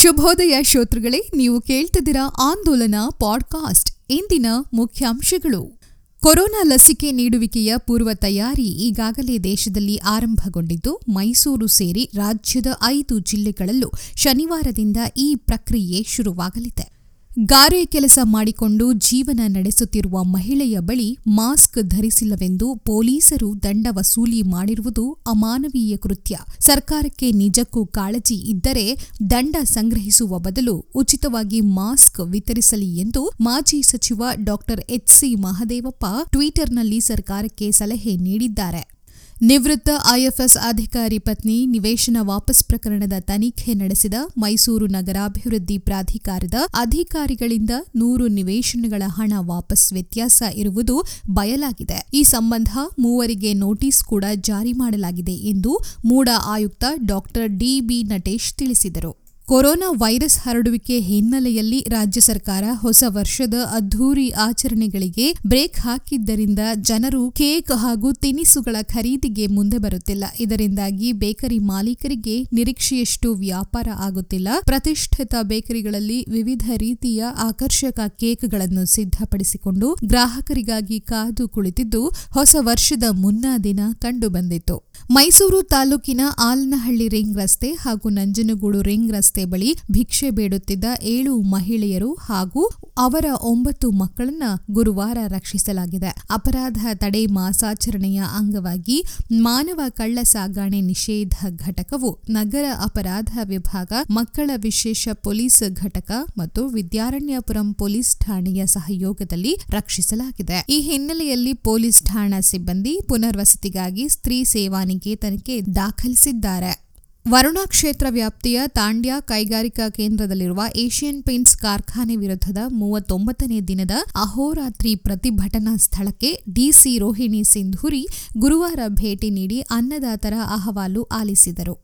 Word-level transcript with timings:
ಶುಭೋದಯ 0.00 0.58
ಶ್ರೋತೃಗಳೇ, 0.62 1.30
ನೀವು 1.34 1.60
ಕೇಳ್ತಿದ್ದೀರಾ 1.60 2.34
ಆಂದೋಲನ 2.40 2.94
ಪಾಡ್ಕಾಸ್ಟ್. 3.10 3.90
ಇಂದಿನ 4.10 4.46
ಮುಖ್ಯಾಂಶಗಳು. 4.72 5.80
ಕೊರೋನಾ 6.22 6.62
ಲಸಿಕೆ 6.64 7.12
ನೀಡುವಿಕೆಯ 7.12 7.74
ಪೂರ್ವ 7.86 8.10
ತಯಾರಿ 8.14 8.62
ಈಗಾಗಲೇ 8.62 9.38
ದೇಶದಲ್ಲಿ 9.38 9.96
ಆರಂಭಗೊಂಡಿದ್ದು, 9.96 11.00
ಮೈಸೂರು 11.08 11.66
ಸೇರಿ 11.66 12.10
ರಾಜ್ಯದ 12.14 12.66
ಐದು 12.84 13.18
ಜಿಲ್ಲೆಗಳಲ್ಲೂ 13.18 13.92
ಶನಿವಾರದಿಂದ 14.16 14.96
ಈ 15.16 15.34
ಪ್ರಕ್ರಿಯೆ 15.34 16.06
ಶುರುವಾಗಲಿದೆ. 16.08 16.99
ಗಾರೆ 17.38 17.86
ಕೆಲಸ 17.86 18.18
ಮಾಡಿಕೊಂಡು 18.22 18.92
ಜೀವನ 18.92 19.40
ನಡೆಸುತ್ತಿರುವ 19.46 20.24
ಮಹಿಳೆಯ 20.24 20.78
ಬಳಿ 20.80 21.18
ಮಾಸ್ಕ್ 21.26 21.82
ಧರಿಸಿಲ್ಲವೆಂದು 21.82 22.74
ಪೊಲೀಸರು 22.74 23.62
ದಂಡ 23.62 23.86
ವಸೂಲಿ 23.90 24.42
ಮಾಡಿರುವುದು 24.42 25.12
ಅಮಾನವೀಯ 25.12 25.96
ಕೃತ್ಯ. 25.96 26.38
ಸರ್ಕಾರಕ್ಕೆ 26.60 27.30
ನಿಜಕ್ಕೂ 27.30 27.86
ಕಾಳಜಿ 27.86 28.34
ಇದ್ದರೆ 28.34 28.96
ದಂಡ 29.30 29.56
ಸಂಗ್ರಹಿಸುವ 29.62 30.38
ಬದಲು 30.38 30.84
ಉಚಿತವಾಗಿ 30.94 31.60
ಮಾಸ್ಕ್ 31.60 32.20
ವಿತರಿಸಲಿ 32.20 32.98
ಎಂದು 32.98 33.32
ಮಾಜಿ 33.40 33.82
ಸಚಿವ 33.82 34.24
ಡಾಕ್ಟರ್ 34.44 34.80
ಎಚ್ಸಿ 34.90 35.34
ಮಹದೇವಪ್ಪ 35.34 36.04
ಟ್ವಿಟರ್ನಲ್ಲಿ 36.30 37.00
ಸರ್ಕಾರಕ್ಕೆ 37.00 37.70
ಸಲಹೆ 37.70 38.16
ನೀಡಿದ್ದಾರೆ. 38.16 38.99
ನಿವೃತ್ತ 39.42 39.88
ಐಎಫ್ಎಸ್ 40.12 40.56
ಅಧಿಕಾರಿ 40.62 41.18
ಪತ್ನಿ 41.18 41.66
ನಿವೇಶನ 41.66 42.16
ವಾಪಸ್ 42.20 42.64
ಪ್ರಕರಣದ 42.64 43.12
ತನಿಖೆ 43.20 43.74
ನಡೆಸಿದ 43.74 44.14
ಮೈಸೂರು 44.38 44.86
ನಗರಾಭಿವೃದ್ಧಿ 44.86 45.78
ಪ್ರಾಧಿಕಾರದ 45.78 46.54
ಅಧಿಕಾರಿಗಳಿಂದ 46.74 47.70
ನೂರು 47.96 48.28
ನಿವೇಶನಗಳ 48.28 49.02
ಹಣ 49.06 49.32
ವಾಪಸ್ 49.36 49.92
ವ್ಯತ್ಯಾಸ 49.92 50.42
ಇರುವುದು 50.54 51.04
ಬಯಲಾಗಿದೆ. 51.30 52.08
ಈ 52.14 52.22
ಸಂಬಂಧ 52.22 52.68
ಮೂವರಿಗೆ 52.98 53.52
ನೋಟಿಸ್ 53.52 54.02
ಕೂಡ 54.04 54.24
ಜಾರಿ 54.34 54.72
ಮಾಡಲಾಗಿದೆ 54.72 55.32
ಎಂದು 55.32 55.84
ಮೂಡ 56.04 56.28
ಆಯುಕ್ತ 56.46 56.84
ಡಾಕ್ಟರ್ 57.06 57.48
ಡಿಬಿ 57.48 58.02
ನಟೇಶ್ 58.02 58.54
ತಿಳಿಸಿದರು. 58.54 59.29
ಕೊರೋನಾ 59.50 59.90
ವೈರಸ್ 59.90 60.38
ಹರಡುವಿಕೆ 60.38 61.00
ಹಿನ್ನೆಲೆಯಲ್ಲಿ 61.00 61.86
ರಾಜ್ಯ 61.88 62.20
ಸರ್ಕಾರ 62.20 62.64
ಹೊಸ 62.72 63.04
ವರ್ಷದ 63.06 63.54
ಅದ್ಧೂರಿ 63.72 64.30
ಆಚರಣೆಗಳಿಗೆ 64.30 65.34
ಬ್ರೇಕ್ 65.46 65.78
ಹಾಕಿದ್ದರಿಂದ 65.78 66.58
ಜನರು 66.80 67.30
ಕೇಕ್ 67.30 67.72
ಹಾಗೂ 67.72 68.12
ತಿನಿಸುಗಳ 68.12 68.76
ಖರೀದಿಗೆ 68.82 69.46
ಮುಂದೆ 69.46 69.78
ಬರುತ್ತಿಲ್ಲ. 69.78 70.24
ಇದರಿಂದಾಗಿ 70.40 71.12
ಬೇಕರಿ 71.12 71.58
ಮಾಲೀಕರಿಗೆ 71.58 72.46
ನಿರೀಕ್ಷೆಯಷ್ಟು 72.52 73.34
ವ್ಯಾಪಾರ 73.34 73.88
ಆಗುತ್ತಿಲ್ಲ. 73.96 74.48
ಪ್ರತಿಷ್ಠಿತ 74.64 75.34
ಬೇಕರಿಗಳಲ್ಲಿ 75.42 76.26
ವಿವಿಧ 76.30 76.70
ರೀತಿಯ 76.76 77.24
ಆಕರ್ಷಕ 77.24 78.00
ಕೇಕ್ಗಳನ್ನು 78.08 78.84
ಸಿದ್ಧಪಡಿಸಿಕೊಂಡು 78.84 79.96
ಗ್ರಾಹಕರಿಗಾಗಿ 80.04 81.00
ಕಾದು 81.00 81.48
ಕುಳಿತಿದ್ದು 81.48 82.06
ಹೊಸ 82.30 82.56
ವರ್ಷದ 82.60 83.02
ಮುನ್ನಾ 83.10 83.58
ದಿನ 83.58 83.80
ಕಂಡುಬಂದಿತ್ತು. 83.98 84.90
ಮೈಸೂರು 85.10 85.62
ತಾಲೂಕಿನ 85.62 86.20
ಆಲನಹಳ್ಳಿ 86.38 87.08
ರಿಂಗ್ 87.08 87.38
ರಸ್ತೆ 87.38 87.72
ಹಾಗೂ 87.72 88.08
ನಂಜನಗೂಡು 88.08 88.82
ರಿಂಗ್ 88.82 89.12
ರಸ್ತೆ 89.12 89.39
ಬಳಿ 89.44 89.76
ಭಿಕ್ಷೆ 89.90 90.30
ಬೇಡುತ್ತಿದ್ದ 90.30 90.84
ಏಳು 91.02 91.36
ಮಹಿಳೆಯರು 91.36 92.14
ಹಾಗೂ 92.14 92.70
ಅವರ 92.98 93.24
ಒಂಬತ್ತು 93.42 93.90
ಮಕ್ಕಳನ್ನ 93.90 94.42
ಗುರುವಾರ 94.70 95.18
ರಕ್ಷಿಸಲಾಗಿದೆ. 95.28 96.24
ಅಪರಾಧ 96.30 96.86
ತಡೆ 96.94 97.26
ಮಾಸಾಚರಣೆಯ 97.26 98.22
ಅಂಗವಾಗಿ 98.34 99.04
ಮಾನವ 99.32 99.80
ಕಳ್ಳ 99.88 100.18
ಸಾಗಾಣೆ 100.22 100.80
ನಿಷೇಧ 100.80 101.34
ಘಟಕವು 101.56 102.18
ನಗರ 102.30 102.64
ಅಪರಾಧ 102.82 103.38
ವಿಭಾಗ, 103.44 103.92
ಮಕ್ಕಳ 104.10 104.50
ವಿಶೇಷ 104.56 105.08
ಪೊಲೀಸ್ 105.12 105.62
ಘಟಕ 105.70 106.10
ಮತ್ತು 106.38 106.66
ವಿದ್ಯಾರಣ್ಯಪುರಂ 106.68 107.74
ಪೊಲೀಸ್ 107.74 108.16
ಠಾಣೆಯ 108.16 108.66
ಸಹಯೋಗದಲ್ಲಿ 108.66 109.56
ರಕ್ಷಿಸಲಾಗಿದೆ. 109.70 110.64
ಈ 110.68 110.80
ಹಿನ್ನೆಲೆಯಲ್ಲಿ 110.80 111.52
ಪೊಲೀಸ್ 111.52 112.02
ಠಾಣಾ 112.02 112.40
ಸಿಬ್ಬಂದಿ 112.40 113.00
ಪುನರ್ವಸತಿಗಾಗಿ 113.08 114.08
ಸ್ತ್ರೀ 114.08 114.44
ಸೇವಾನಿಕೇತನಕ್ಕೆ 114.44 115.60
ದಾಖಲಿಸಿದ್ದಾರೆ. 115.60 116.89
ವರುಣಾ 117.26 117.64
ಕ್ಷೇತ್ರ 117.66 118.06
ವ್ಯಾಪ್ತಿಯ 118.10 118.60
ತಾಂಡ್ಯ 118.68 119.12
ಕೈಗಾರಿಕಾ 119.20 119.88
ಕೇಂದ್ರದಲ್ಲಿರುವ 119.88 120.60
ಏಷ್ಯನ್ 120.76 121.22
ಪೇಂಟ್ಸ್ 121.22 121.56
ಕಾರ್ಖಾನೆ 121.56 122.16
ವಿರುದ್ಧದ 122.16 122.60
ಮೂವತ್ತೊಂಬತ್ತನೇ 122.70 123.60
ದಿನದ 123.60 123.94
ಅಹೋರಾತ್ರಿ 124.16 124.94
ಪ್ರತಿಭಟನಾ 124.96 125.76
ಸ್ಥಳಕ್ಕೆ 125.76 126.30
ಡಿಸಿ 126.52 126.98
ರೋಹಿಣಿ 126.98 127.44
ಸಿಂಧೂರಿ 127.44 128.02
ಗುರುವಾರ 128.38 128.80
ಭೇಟಿ 128.88 129.30
ನೀಡಿ 129.30 129.60
ಅನ್ನದಾತರ 129.70 130.34
ಅಹವಾಲು 130.48 131.02
ಆಲಿಸಿದರು. 131.12 131.76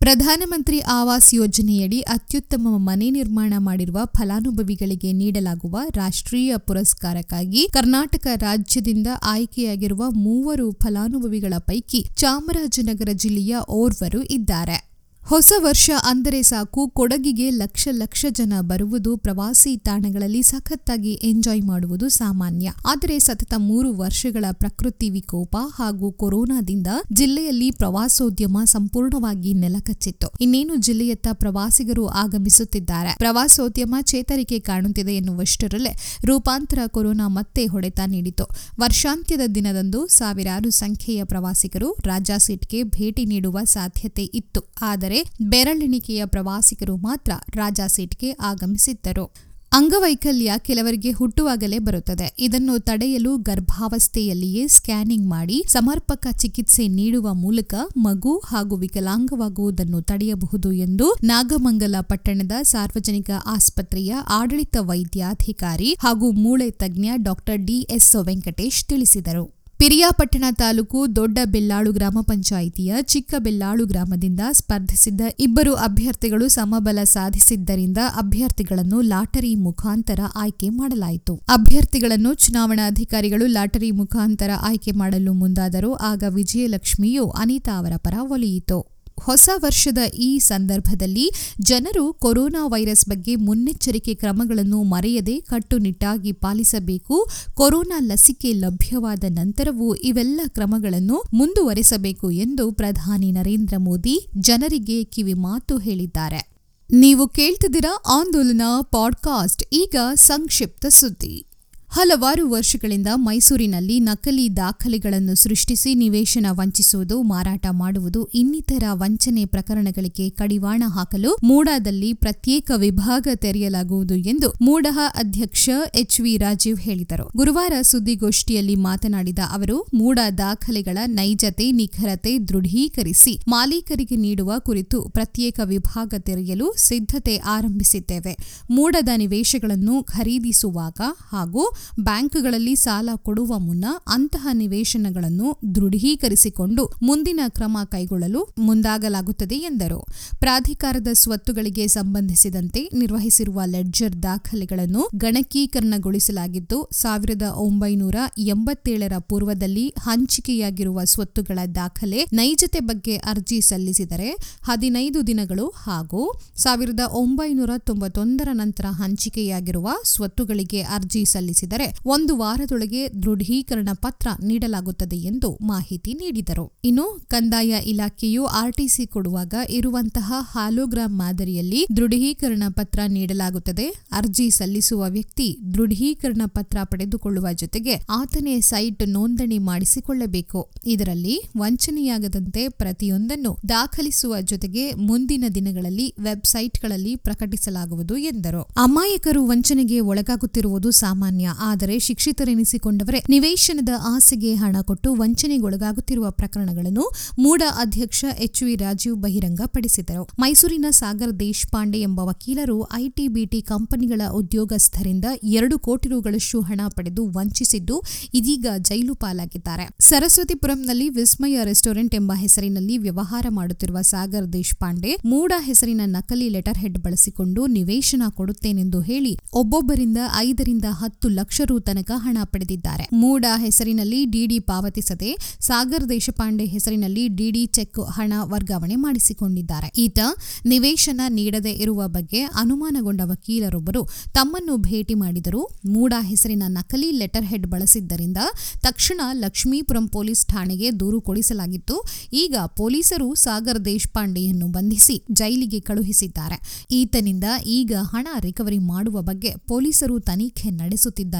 ಪ್ರಧಾನಮಂತ್ರಿ 0.00 0.80
ಆವಾಸ್ 0.80 1.34
ಯೋಜನೆಯಡಿ 1.34 2.00
ಅತ್ಯುತ್ತಮ 2.00 2.68
ಮನೆ 2.78 3.10
ನಿರ್ಮಾಣ 3.10 3.54
ಮಾಡಿರುವ 3.58 3.98
ಫಲಾನುಭವಿಗಳಿಗೆ 4.04 5.12
ನೀಡಲಾಗುವ 5.12 5.78
ರಾಷ್ಟ್ರೀಯ 5.94 6.56
ಪುರಸ್ಕಾರಕ್ಕಾಗಿ 6.56 7.68
ಕರ್ನಾಟಕ 7.72 8.26
ರಾಜ್ಯದಿಂದ 8.34 9.06
ಆಯ್ಕೆಯಾಗಿರುವ 9.22 10.04
ಮೂವರು 10.10 10.72
ಫಲಾನುಭವಿಗಳ 10.72 11.54
ಪೈಕಿ 11.58 12.06
ಚಾಮರಾಜನಗರ 12.16 13.08
ಜಿಲ್ಲೆಯ 13.12 13.56
ಓರ್ವರು 13.68 14.22
ಇದ್ದಾರೆ. 14.22 14.89
ಹೊಸ 15.26 15.52
ವರ್ಷ 15.58 15.90
ಅಂದರೆ 16.04 16.38
ಸಾಕು. 16.42 16.82
ಕೊಡಗಿಗೆ 16.88 17.50
ಲಕ್ಷ 17.50 17.88
ಲಕ್ಷ 17.92 18.26
ಜನ 18.30 18.52
ಬರುವುದು 18.60 19.16
ಪ್ರವಾಸಿ 19.16 19.76
ತಾಣಗಳಲ್ಲಿ 19.76 20.40
ಸಖತ್ತಾಗಿ 20.42 21.12
ಎಂಜಾಯ್ 21.22 21.62
ಮಾಡುವುದು 21.62 22.08
ಸಾಮಾನ್ಯ. 22.08 22.72
ಆದರೆ 22.86 23.16
ಸತತ 23.18 23.54
ಮೂರು 23.56 23.90
ವರ್ಷಗಳ 23.94 24.44
ಪ್ರಕೃತಿ 24.52 25.08
ವಿಕೋಪ 25.10 25.56
ಹಾಗೂ 25.76 26.08
ಕೊರೋನಾದಿಂದ 26.12 26.86
ಜಿಲ್ಲೆಯಲ್ಲಿ 27.12 27.68
ಪ್ರವಾಸೋದ್ಯಮ 27.70 28.64
ಸಂಪೂರ್ಣವಾಗಿ 28.64 29.52
ನೆಲಕಚ್ಚಿತ್ತು. 29.54 30.30
ಇನ್ನೇನು 30.40 30.76
ಜಿಲ್ಲೆಯತ್ತ 30.76 31.28
ಪ್ರವಾಸಿಗರು 31.32 32.06
ಆಗಮಿಸುತ್ತಿದ್ದಾರೆ. 32.22 33.12
ಪ್ರವಾಸೋದ್ಯಮ 33.18 33.94
ಚೇತರಿಕೆ 34.02 34.58
ಕಾಣುತ್ತಿದೆ 34.60 35.14
ಎನ್ನುವಷ್ಟರಲ್ಲೇ 35.16 35.94
ರೂಪಾಂತರ 36.24 36.78
ಕೊರೋನಾ 36.86 37.28
ಮತ್ತೆ 37.28 37.64
ಹೊಡೆತ 37.66 38.00
ನೀಡಿತು 38.06 38.46
ವರ್ಷಾಂತ್ಯದ 38.80 39.46
ದಿನದಂದು 39.54 40.02
ಸಾವಿರಾರು 40.08 40.70
ಸಂಖ್ಯೆಯ 40.70 41.24
ಪ್ರವಾಸಿಗರು 41.24 41.90
ರಾಜಾ 42.06 42.38
ಸೀಟ್ಗೆ 42.38 42.82
ಭೇಟಿ 42.82 43.24
ನೀಡುವ 43.24 43.58
ಸಾಧ್ಯತೆ 43.76 44.26
ಇತ್ತು. 44.34 44.62
ಆದರೆ 44.82 45.09
ಬೆರಳೆಣಿಕೆಯ 45.42 46.24
ಪ್ರವಾಸಿಗರು 46.24 46.96
ಮಾತ್ರ 46.96 47.32
ರಾಜಾ 47.54 47.86
ಸೀಟ್ಗೆ 47.86 48.30
ಆಗಮಿಸಿದ್ದರು. 48.30 49.32
ಅಂಗವೈಕಲ್ಯ 49.72 50.52
ಕೆಲವರಿಗೆ 50.58 51.10
ಹುಟ್ಟುವಾಗಲೇ 51.10 51.78
ಬರುತ್ತದೆ. 51.78 52.34
ಇದನ್ನು 52.38 52.78
ತಡೆಯಲು 52.78 53.36
ಗರ್ಭಾವಸ್ಥೆಯಲ್ಲಿಯೇ 53.36 54.66
ಸ್ಕ್ಯಾನಿಂಗ್ 54.66 55.30
ಮಾಡಿ 55.30 55.64
ಸಮರ್ಪಕ 55.68 56.26
ಚಿಕಿತ್ಸೆ 56.30 56.88
ನೀಡುವ 56.88 57.34
ಮೂಲಕ 57.34 57.74
ಮಗು 57.96 58.38
ಹಾಗೂ 58.38 58.76
ವಿಕಲಾಂಗವಾಗುವುದನ್ನು 58.76 60.02
ತಡೆಯಬಹುದು 60.02 60.72
ಎಂದು 60.72 61.16
ನಾಗಮಂಗಲ 61.24 61.94
ಪಟ್ಟಣದ 62.00 62.52
ಸಾರ್ವಜನಿಕ 62.62 63.30
ಆಸ್ಪತ್ರೆಯ 63.46 64.14
ಆಡಳಿತ 64.28 64.76
ವೈದ್ಯಾಧಿಕಾರಿ 64.80 65.96
ಹಾಗೂ 66.00 66.30
ಮೂಳೆ 66.30 66.70
ತಜ್ಞ 66.70 67.08
ಡಾಕ್ಟರ್ 67.14 67.58
ಡಿಎಸ್ 67.58 68.16
ವೆಂಕಟೇಶ್ 68.22 68.84
ತಿಳಿಸಿದರು. 68.84 69.59
ಪಿರಿಯಾಪಟ್ಟಣ 69.80 70.44
ತಾಲೂಕು 70.58 71.16
ದೊಡ್ಡ 71.16 71.38
ಬೆಲ್ಲಾಳು 71.44 71.92
ಗ್ರಾಮ 71.92 72.18
ಪಂಚಾಯಿತಿಯ 72.20 72.94
ಚಿಕ್ಕ 73.02 73.34
ಬೆಲ್ಲಾಳು 73.38 73.86
ಗ್ರಾಮದಿಂದ 73.86 74.40
ಸ್ಪರ್ಧಿಸಿದ್ದ 74.52 75.20
ಇಬ್ಬರು 75.40 75.74
ಅಭ್ಯರ್ಥಿಗಳು 75.74 76.48
ಸಮಬಲ 76.48 76.98
ಸಾಧಿಸಿದ್ದರಿಂದ 77.04 77.98
ಅಭ್ಯರ್ಥಿಗಳನ್ನು 78.16 79.00
ಲಾಟರಿ 79.00 79.54
ಮುಖಾಂತರ 79.54 80.20
ಆಯ್ಕೆ 80.36 80.68
ಮಾಡಲಾಯಿತು. 80.68 81.34
ಅಭ್ಯರ್ಥಿಗಳನ್ನು 81.48 82.34
ಚುನಾವಣಾಧಿಕಾರಿಗಳು 82.34 83.46
ಲಾಟರಿ 83.46 83.90
ಮುಖಾಂತರ 83.90 84.50
ಆಯ್ಕೆ 84.62 84.90
ಮಾಡಲು 84.92 85.32
ಮುಂದಾದರೂ 85.32 85.94
ಆಗ 85.94 86.24
ವಿಜಯಲಕ್ಷ್ಮಿಯು 86.28 87.30
ಅನಿತಾ 87.30 87.78
ಅವರ 87.78 87.92
ಪರ 87.96 88.14
ಒಲಿಯಿತು. 88.20 88.99
ಹೊಸ 89.20 89.48
ವರ್ಷದ 89.56 89.98
ಈ 90.14 90.38
ಸಂದರ್ಭದಲ್ಲಿ 90.38 91.32
ಜನರು 91.60 92.12
ಕೊರೋನಾ 92.12 92.66
ವೈರಸ್ 92.66 93.08
ಬಗ್ಗೆ 93.08 93.36
ಮುನ್ನೆಚ್ಚರಿಕೆ 93.36 94.14
ಕ್ರಮಗಳನ್ನು 94.14 94.82
ಮರೆಯದೆ 94.82 95.40
ಕಟ್ಟುನಿಟ್ಟಾಗಿ 95.40 96.32
ಪಾಲಿಸಬೇಕು. 96.32 97.30
ಕೊರೋನಾ 97.54 97.98
ಲಸಿಕೆ 98.00 98.52
ಲಭ್ಯವಾದ 98.52 99.24
ನಂತರವೂ 99.28 99.94
ಇವೆಲ್ಲ 99.94 100.40
ಕ್ರಮಗಳನ್ನು 100.48 101.22
ಮುಂದುವರೆಸಬೇಕು 101.34 102.30
ಎಂದು 102.30 102.72
ಪ್ರಧಾನಿ 102.72 103.32
ನರೇಂದ್ರ 103.32 103.76
ಮೋದಿ 103.78 104.26
ಜನರಿಗೆ 104.40 105.04
ಕಿವಿಮಾತು 105.04 105.78
ಹೇಳಿದ್ದಾರೆ. 105.78 106.50
ನೀವು 106.90 107.28
ಕೇಳ್ತಿದ್ದೀರಾ 107.28 108.02
ಆಂದೋಲನ 108.08 108.62
ಪಾಡ್ಕಾಸ್ಟ್, 108.80 109.62
ಈಗ 109.72 109.96
ಸಂಕ್ಷಿಪ್ತ 110.14 110.86
ಸುದ್ದಿ. 110.88 111.49
ಹಲವಾರು 111.90 112.50
ವರ್ಷಗಳಿಂದ 112.50 113.06
ಮೈಸೂರಿನಲ್ಲಿ 113.14 114.00
ನಕಲಿ 114.00 114.56
ದಾಖಲೆಗಳನ್ನು 114.56 115.34
ಸೃಷ್ಟಿಸಿ 115.34 115.94
ನಿವೇಶನ 115.94 116.46
ವಂಚಿಸುವುದು, 116.50 117.22
ಮಾರಾಟ 117.22 117.66
ಮಾಡುವುದು, 117.70 118.24
ಇನ್ನಿತರ 118.24 118.82
ವಂಚನೆ 118.92 119.44
ಪ್ರಕರಣಗಳಿಗೆ 119.44 120.30
ಕಡಿವಾಣ 120.30 120.82
ಹಾಕಲು 120.86 121.36
ಮೂಡಾದಲ್ಲಿ 121.42 122.14
ಪ್ರತ್ಯೇಕ 122.14 122.70
ವಿಭಾಗ 122.76 123.28
ತೆರೆಯಲಾಗುವುದು 123.34 124.14
ಎಂದು 124.14 124.52
ಮೂಡಹ 124.62 124.98
ಅಧ್ಯಕ್ಷ 125.14 125.70
ಎಚ್ 125.94 126.20
ವಿ 126.20 126.36
ರಾಜೀವ್ 126.36 126.80
ಹೇಳಿದರು. 126.80 127.30
ಗುರುವಾರ 127.36 127.72
ಸುದ್ದಿಗೋಷ್ಠಿಯಲ್ಲಿ 127.82 128.74
ಮಾತನಾಡಿದ 128.74 129.38
ಅವರು, 129.52 129.86
ಮೂಡ 129.94 130.18
ದಾಖಲೆಗಳ 130.38 130.98
ನೈಜತೆ, 131.06 131.72
ನಿಖರತೆ 131.72 132.38
ದೃಢೀಕರಿಸಿ 132.38 133.40
ಮಾಲೀಕರಿಗೆ 133.48 134.16
ನೀಡುವ 134.16 134.52
ಕುರಿತು 134.58 135.08
ಪ್ರತ್ಯೇಕ 135.08 135.60
ವಿಭಾಗ 135.64 136.14
ತೆರೆಯಲು 136.18 136.74
ಸಿದ್ಧತೆ 136.76 137.36
ಆರಂಭಿಸಿದ್ದೇವೆ. 137.36 138.36
ಮೂಡದ 138.70 139.08
ನಿವೇಶಗಳನ್ನು 139.16 140.02
ಖರೀದಿಸುವಾಗ 140.02 141.00
ಹಾಗೂ 141.32 141.66
ಬ್ಯಾಂಕ್ಗಳಲ್ಲಿ 142.00 142.76
ಸಾಲ 142.76 143.10
ಕೊಡುವ 143.16 143.58
ಮುನ್ನ 143.58 143.84
ಅಂತಹ 144.06 144.48
ನಿವೇಶನಗಳನ್ನು 144.52 145.48
ದೃಢೀಕರಿಸಿಕೊಂಡು 145.74 146.90
ಮುಂದಿನ 147.02 147.40
ಕ್ರಮ 147.48 147.78
ಕೈಗೊಳ್ಳಲು 147.84 148.54
ಮುಂದಾಗಲಾಗುತ್ತದೆ 148.58 149.56
ಎಂದರು. 149.56 150.00
ಪ್ರಾಧಿಕಾರದ 150.40 151.08
ಸ್ವತ್ತುಗಳಿಗೆ 151.12 151.88
ಸಂಬಂಧಿಸಿದಂತೆ 151.88 152.90
ನಿರ್ವಹಿಸಿರುವ 152.94 153.60
ಲೆಡ್ಜರ್ 153.66 154.22
ದಾಖಲೆಗಳನ್ನು 154.22 155.10
ಗಣಕೀಕರಣಗೊಳಿಸಲಾಗಿದ್ದು, 155.16 156.88
ಸಾವಿರದ 156.92 157.42
ಒಂಬೈನೂರ 157.42 158.14
ಎಂಬತ್ತೇಳರ 158.38 159.12
ಪೂರ್ವದಲ್ಲಿ 159.18 159.94
ಹಂಚಿಕೆಯಾಗಿರುವ 159.98 161.04
ಸ್ವತ್ತುಗಳ 161.04 161.58
ದಾಖಲೆ 161.74 162.26
ನೈಜತೆ 162.32 162.80
ಬಗ್ಗೆ 162.80 163.16
ಅರ್ಜಿ 163.16 163.60
ಸಲ್ಲಿಸಿದರೆ 163.60 164.30
ಹದಿನೈದು 164.62 165.26
ದಿನಗಳು 165.26 165.66
ಹಾಗೂ 165.68 166.22
ಸಾವಿರದ 166.56 167.00
ಒಂಬೈನೂರ 167.12 167.70
ತೊಂಬತ್ತೊಂದರ 167.78 168.48
ನಂತರ 168.52 168.86
ಹಂಚಿಕೆಯಾಗಿರುವ 168.90 169.88
ಸ್ವತ್ತುಗಳಿಗೆ 170.04 170.82
ಅರ್ಜಿ 170.82 171.24
ಸಲ್ಲಿಸಿದರೆ 171.24 171.69
ಒಂದು 172.06 172.36
ವಾರದೊಳಗೆ 172.36 173.08
ದೃಢೀಕರಣ 173.22 173.88
ಪತ್ರ 173.94 174.28
ನೀಡಲಾಗುತ್ತದೆ 174.44 175.16
ಎಂದು 175.16 175.58
ಮಾಹಿತಿ 175.62 176.14
ನೀಡಿದರು. 176.14 176.72
ಇನ್ನು 176.84 177.26
ಕಂದಾಯ 177.28 177.68
ಇಲಾಖೆಯು 177.68 178.44
ಆರ್ಟಿಸಿ 178.44 179.06
ಕೊಡುವಾಗ 179.06 179.54
ಇರುವಂತಹ 179.68 180.32
ಹಾಲೋಗ್ರಾಮ್ 180.38 181.18
ಮಾದರಿಯಲ್ಲಿ 181.18 181.86
ದೃಢೀಕರಣ 181.96 182.62
ಪತ್ರ 182.70 183.00
ನೀಡಲಾಗುತ್ತದೆ. 183.08 183.88
ಅರ್ಜಿ 184.12 184.50
ಸಲ್ಲಿಸುವ 184.50 185.04
ವ್ಯಕ್ತಿ 185.08 185.58
ದೃಢೀಕರಣ 185.74 186.42
ಪತ್ರ 186.46 186.78
ಪಡೆದುಕೊಳ್ಳುವ 186.84 187.46
ಜೊತೆಗೆ 187.54 187.94
ಆತನೇ 188.10 188.60
ಸೈಟ್ 188.60 189.08
ನೋಂದಣಿ 189.08 189.58
ಮಾಡಿಸಿಕೊಳ್ಳಬೇಕು. 189.58 190.70
ಇದರಲ್ಲಿ 190.86 191.40
ವಂಚನೆಯಾಗದಂತೆ 191.58 192.68
ಪ್ರತಿಯೊಂದನ್ನು 192.68 193.56
ದಾಖಲಿಸುವ 193.68 194.40
ಜೊತೆಗೆ 194.40 194.92
ಮುಂದಿನ 194.94 195.44
ದಿನಗಳಲ್ಲಿ 195.54 196.14
ವೆಬ್ಸೈಟ್ಗಳಲ್ಲಿ 196.20 197.16
ಪ್ರಕಟಿಸಲಾಗುವುದು 197.16 198.16
ಎಂದರು. 198.16 198.62
ಅಮಾಯಕರು 198.62 199.46
ವಂಚನೆಗೆ 199.46 200.00
ಒಳಗಾಗುತ್ತಿರುವುದು 200.00 200.90
ಸಾಮಾನ್ಯ. 200.90 201.50
ಆದರೆ 201.60 201.98
ಶಿಕ್ಷಿತರೆನಿಸಿಕೊಂಡವರೇ, 201.98 203.24
ನಿವೇಶನದ 203.28 203.88
ಆಸೆಗೆ 204.04 204.54
ಹಣ 204.54 204.76
ಕೊಟ್ಟು 204.82 205.14
ವಂಚನೆಗೊಳಗಾಗುತ್ತಿರುವ 205.14 206.30
ಪ್ರಕರಣಗಳನ್ನು 206.30 207.04
ಮೂಡ 207.38 207.62
ಅಧ್ಯಕ್ಷ 207.78 208.24
ಎಚ್ 208.38 208.62
ವಿ 208.62 208.74
ರಾಜೀವ್ 208.74 209.16
ಬಹಿರಂಗಪಡಿಸಿದರು. 209.16 210.28
ಮೈಸೂರಿನ 210.38 210.86
ಸಾಗರ್ 210.90 211.40
ದೇಶಪಾಂಡೆ 211.40 212.00
ಎಂಬ 212.00 212.20
ವಕೀಲರು 212.20 212.88
ಐಟಿಬಿಟಿ 212.94 213.62
ಕಂಪನಿಗಳ 213.62 214.22
ಉದ್ಯೋಗಸ್ಥರಿಂದ 214.30 215.24
ಎರಡು 215.44 215.78
ಕೋಟಿ 215.78 216.08
ರುಗಳಷ್ಟು 216.08 216.60
ಹಣ 216.60 216.80
ಪಡೆದು 216.88 217.26
ವಂಚಿಸಿದ್ದು 217.26 218.02
ಇದೀಗ 218.34 218.66
ಜೈಲು 218.78 219.14
ಪಾಲಾಗಿದ್ದಾರೆ. 219.14 219.86
ಸರಸ್ವತಿಪುರಂನಲ್ಲಿ 220.00 221.08
ವಿಸ್ಮಯ 221.08 221.64
ರೆಸ್ಟೋರೆಂಟ್ 221.64 222.14
ಎಂಬ 222.14 222.32
ಹೆಸರಿನಲ್ಲಿ 222.34 222.98
ವ್ಯವಹಾರ 222.98 223.46
ಮಾಡುತ್ತಿರುವ 223.50 224.00
ಸಾಗರ್ 224.02 224.52
ದೇಶಪಾಂಡೆ, 224.52 225.16
ಮೂಡ 225.24 225.52
ಹೆಸರಿನ 225.58 226.00
ನಕಲಿ 226.04 226.48
ಲೆಟರ್ 226.48 226.78
ಹೆಡ್ 226.78 226.98
ಬಳಸಿಕೊಂಡು 226.98 227.66
ನಿವೇಶನ 227.66 228.22
ಕೊಡುತ್ತೇನೆಂದು 228.28 229.00
ಹೇಳಿ, 229.00 229.38
ಒಬ್ಬೊಬ್ಬರಿಂದ 229.52 230.18
ಐದರಿಂದ 230.36 230.84
ಹತ್ತು 230.90 231.28
ಲಕ್ಷ 231.28 231.49
ರು 231.58 231.80
ತನಕ 231.80 232.10
ಹಣ 232.14 232.38
ಪಡೆದಿದ್ದಾರೆ. 232.44 233.08
ಮೂಡ 233.12 233.44
ಹೆಸರಿನಲ್ಲಿ 233.56 234.24
ಡಿಡಿ 234.24 234.58
ಪಾವತಿಸದೆ 234.58 235.58
ಸಾಗರ್ 235.60 236.08
ದೇಶಪಾಂಡೆ 236.08 236.64
ಹೆಸರಿನಲ್ಲಿ 236.64 237.28
ಡಿಡಿ 237.28 237.66
ಚೆಕ್ 237.66 238.00
ಹಣ 238.10 238.32
ವರ್ಗಾವಣೆ 238.42 238.96
ಮಾಡಿಸಿಕೊಂಡಿದ್ದಾರೆ. 238.96 239.92
ಈತ 239.96 240.18
ನಿವೇಶನ 240.66 241.20
ನೀಡದೇ 241.28 241.70
ಇರುವ 241.70 242.02
ಬಗ್ಗೆ 242.06 242.40
ಅನುಮಾನಗೊಂಡ 242.40 243.20
ವಕೀಲರೊಬ್ಬರು 243.24 244.08
ತಮ್ಮನ್ನು 244.32 244.76
ಭೇಟಿ 244.76 245.14
ಮಾಡಿದರು 245.14 245.68
ಮೂಡ 245.86 246.14
ಹೆಸರಿನ 246.20 246.62
ನಕಲಿ 246.66 247.10
ಲೆಟರ್ 247.10 247.44
ಹೆಡ್ 247.44 247.66
ಬಳಸಿದ್ದರಿಂದ 247.66 248.36
ತಕ್ಷಣ 248.80 249.20
ಲಕ್ಷ್ಮೀಪುರಂ 249.32 250.08
ಪೊಲೀಸ್ 250.08 250.46
ಠಾಣೆಗೆ 250.46 251.00
ದೂರು 251.00 251.20
ಕೊಡಿಸಲಾಗಿತ್ತು. 251.20 252.04
ಈಗ 252.32 252.54
ಪೊಲೀಸರು 252.76 253.34
ಸಾಗರ್ 253.34 253.84
ದೇಶಪಾಂಡೆಯನ್ನು 253.84 254.68
ಬಂಧಿಸಿ 254.68 255.24
ಜೈಲಿಗೆ 255.32 255.80
ಕಳುಹಿಸಿದ್ದಾರೆ. 255.80 256.86
ಈತನಿಂದ 256.90 257.44
ಈಗ 257.66 257.92
ಹಣ 258.02 258.28
ರಿಕವರಿ 258.40 258.78
ಮಾಡುವ 258.78 259.22
ಬಗ್ಗೆ 259.22 259.54
ಪೊಲೀಸರು 259.68 260.20
ತನಿಖೆ 260.20 260.70
ನಡೆಸುತ್ತಿದ್ದಾರೆ. 260.70 261.39